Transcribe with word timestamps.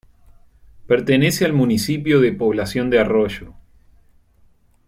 Pertenece 0.87 1.45
al 1.45 1.53
municipio 1.53 2.19
de 2.21 2.31
Población 2.33 2.89
de 2.89 2.97
Arroyo. 2.99 3.53